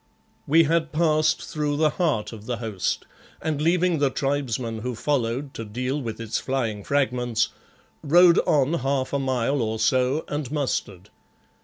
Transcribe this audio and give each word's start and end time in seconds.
We 0.47 0.63
had 0.63 0.91
passed 0.91 1.43
through 1.43 1.77
the 1.77 1.91
heart 1.91 2.33
of 2.33 2.47
the 2.47 2.57
host, 2.57 3.05
and 3.39 3.61
leaving 3.61 3.99
the 3.99 4.09
tribesmen 4.09 4.79
who 4.79 4.95
followed 4.95 5.53
to 5.53 5.63
deal 5.63 6.01
with 6.01 6.19
its 6.19 6.39
flying 6.39 6.83
fragments, 6.83 7.49
rode 8.01 8.39
on 8.47 8.73
half 8.73 9.13
a 9.13 9.19
mile 9.19 9.61
or 9.61 9.77
so 9.77 10.23
and 10.27 10.51
mustered. 10.51 11.11